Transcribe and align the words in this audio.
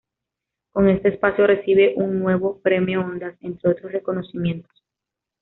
Con 0.71 0.89
este 0.89 1.09
espacio 1.09 1.45
recibe 1.45 1.93
un 1.95 2.17
nuevo 2.17 2.59
Premio 2.59 3.01
Ondas, 3.01 3.37
entre 3.39 3.69
otros 3.69 3.91
reconocimientos. 3.91 4.81